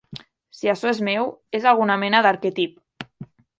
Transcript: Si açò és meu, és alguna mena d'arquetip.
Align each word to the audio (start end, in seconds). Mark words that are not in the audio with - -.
Si 0.59 0.71
açò 0.73 0.89
és 0.93 1.01
meu, 1.09 1.29
és 1.59 1.69
alguna 1.73 1.99
mena 2.07 2.25
d'arquetip. 2.27 2.83